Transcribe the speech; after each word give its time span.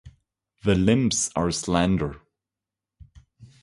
The 0.63 0.73
limbs 0.73 1.29
are 1.35 1.51
slender. 1.51 2.19